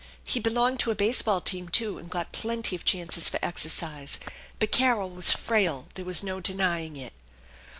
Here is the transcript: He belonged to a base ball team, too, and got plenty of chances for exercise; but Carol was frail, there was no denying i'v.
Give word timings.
He 0.23 0.39
belonged 0.39 0.79
to 0.79 0.89
a 0.89 0.95
base 0.95 1.21
ball 1.21 1.41
team, 1.41 1.69
too, 1.69 1.99
and 1.99 2.09
got 2.09 2.31
plenty 2.31 2.75
of 2.75 2.83
chances 2.83 3.29
for 3.29 3.37
exercise; 3.43 4.19
but 4.57 4.71
Carol 4.71 5.11
was 5.11 5.31
frail, 5.31 5.89
there 5.93 6.05
was 6.05 6.23
no 6.23 6.39
denying 6.39 6.97
i'v. 6.97 7.11